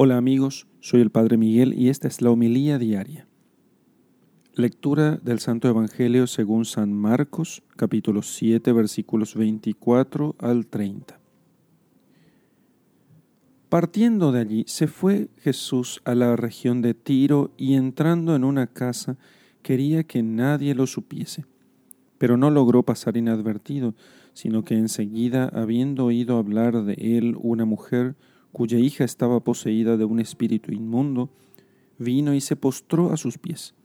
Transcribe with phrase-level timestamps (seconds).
[0.00, 3.26] Hola amigos, soy el Padre Miguel y esta es la homilía diaria.
[4.54, 11.18] Lectura del Santo Evangelio según San Marcos, capítulo 7, versículos 24 al 30.
[13.68, 18.68] Partiendo de allí, se fue Jesús a la región de Tiro y entrando en una
[18.68, 19.18] casa
[19.62, 21.44] quería que nadie lo supiese,
[22.18, 23.96] pero no logró pasar inadvertido,
[24.32, 28.14] sino que enseguida, habiendo oído hablar de él una mujer,
[28.58, 31.30] cuya hija estaba poseída de un espíritu inmundo,
[31.96, 33.76] vino y se postró a sus pies.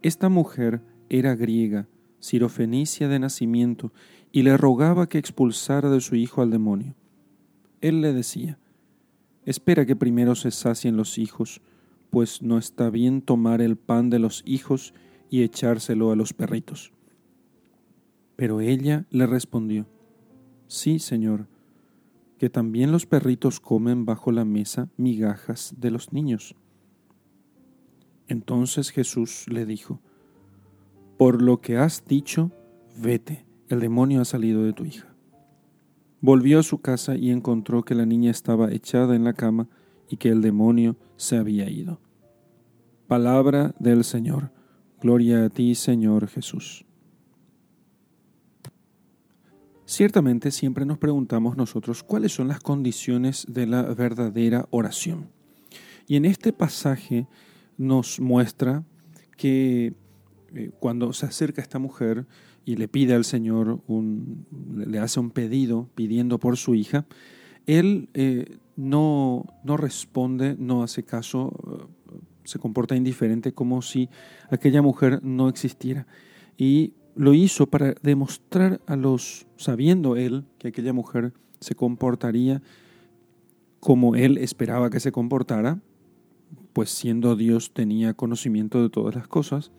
[0.00, 1.88] Esta mujer era griega,
[2.20, 3.92] sirofenicia de nacimiento,
[4.30, 6.94] y le rogaba que expulsara de su hijo al demonio.
[7.80, 8.60] Él le decía,
[9.44, 11.60] Espera que primero se sacien los hijos,
[12.10, 14.94] pues no está bien tomar el pan de los hijos
[15.30, 16.92] y echárselo a los perritos.
[18.36, 19.88] Pero ella le respondió,
[20.68, 21.48] Sí, Señor,
[22.40, 26.56] que también los perritos comen bajo la mesa migajas de los niños.
[28.28, 30.00] Entonces Jesús le dijo,
[31.18, 32.50] Por lo que has dicho,
[32.96, 35.14] vete, el demonio ha salido de tu hija.
[36.22, 39.68] Volvió a su casa y encontró que la niña estaba echada en la cama
[40.08, 42.00] y que el demonio se había ido.
[43.06, 44.50] Palabra del Señor.
[44.98, 46.86] Gloria a ti, Señor Jesús.
[49.90, 55.32] Ciertamente siempre nos preguntamos nosotros cuáles son las condiciones de la verdadera oración.
[56.06, 57.26] Y en este pasaje
[57.76, 58.84] nos muestra
[59.36, 59.94] que
[60.54, 62.28] eh, cuando se acerca esta mujer
[62.64, 64.46] y le pide al Señor, un,
[64.76, 67.04] le hace un pedido pidiendo por su hija,
[67.66, 74.08] él eh, no, no responde, no hace caso, eh, se comporta indiferente como si
[74.50, 76.06] aquella mujer no existiera.
[76.56, 82.62] Y lo hizo para demostrar a los, sabiendo él que aquella mujer se comportaría
[83.78, 85.82] como él esperaba que se comportara,
[86.72, 89.70] pues siendo Dios tenía conocimiento de todas las cosas,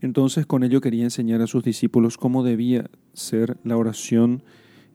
[0.00, 4.44] entonces con ello quería enseñar a sus discípulos cómo debía ser la oración,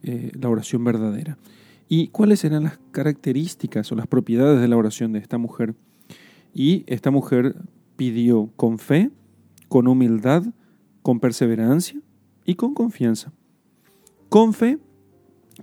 [0.04, 1.38] eh, la oración verdadera.
[1.90, 5.76] Y cuáles eran las características o las propiedades de la oración de esta mujer.
[6.54, 7.58] Y esta mujer
[7.98, 9.12] pidió con fe,
[9.68, 10.46] con humildad,
[11.08, 12.02] con perseverancia
[12.44, 13.32] y con confianza.
[14.28, 14.78] Con fe,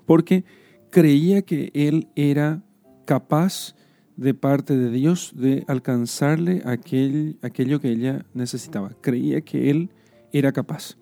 [0.06, 0.46] porque
[0.88, 2.62] creía que él era
[3.04, 3.74] capaz
[4.16, 8.92] de parte de Dios de alcanzarle aquel, aquello que ella necesitaba.
[9.02, 9.90] Creía que él
[10.32, 10.96] era capaz.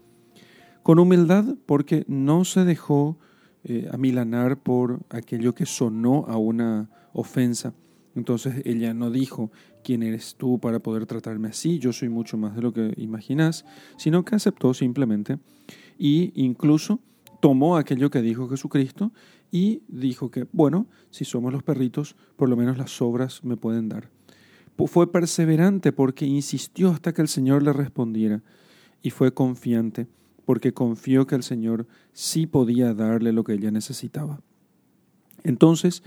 [0.82, 3.20] Con humildad, porque no se dejó
[3.62, 7.74] eh, amilanar por aquello que sonó a una ofensa.
[8.14, 9.50] Entonces ella no dijo,
[9.82, 13.64] quién eres tú para poder tratarme así, yo soy mucho más de lo que imaginas,
[13.96, 15.38] sino que aceptó simplemente
[15.98, 17.00] y incluso
[17.40, 19.12] tomó aquello que dijo Jesucristo
[19.50, 23.88] y dijo que, bueno, si somos los perritos, por lo menos las obras me pueden
[23.88, 24.10] dar.
[24.86, 28.42] Fue perseverante porque insistió hasta que el Señor le respondiera
[29.02, 30.06] y fue confiante
[30.44, 34.40] porque confió que el Señor sí podía darle lo que ella necesitaba.
[35.44, 36.02] Entonces,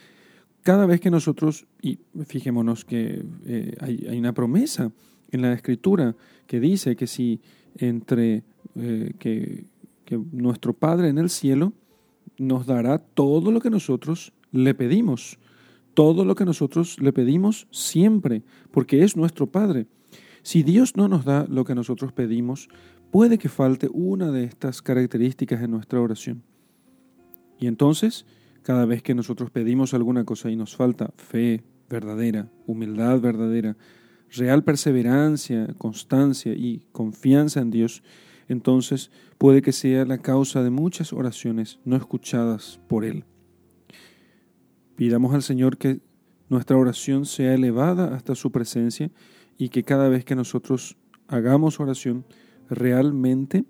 [0.66, 4.92] cada vez que nosotros, y fijémonos que eh, hay, una promesa
[5.30, 6.16] en la escritura
[6.48, 7.40] que dice que si
[7.78, 8.42] entre
[8.76, 9.66] eh, que,
[10.06, 11.72] que nuestro Padre en el cielo
[12.40, 15.38] nos dará todo lo que nosotros le pedimos,
[15.94, 19.86] todo lo que nosotros le pedimos siempre, porque es nuestro Padre.
[20.42, 22.70] Si Dios no nos da lo que nosotros pedimos,
[23.12, 26.42] puede que falte una de estas características en nuestra oración.
[27.60, 28.26] Y entonces,
[28.66, 33.78] cada vez que nosotros pedimos alguna cosa y nos falta fe verdadera, humildad verdadera,
[34.32, 38.02] real perseverancia, constancia y confianza en Dios,
[38.48, 43.26] entonces puede que sea la causa de muchas oraciones no escuchadas por Él.
[44.96, 46.02] Pidamos al Señor que
[46.50, 49.12] nuestra oración sea elevada hasta su presencia
[49.60, 52.26] y que cada vez que nosotros hagamos oración,
[52.68, 53.64] realmente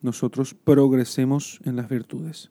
[0.00, 2.50] nosotros progresemos en las virtudes.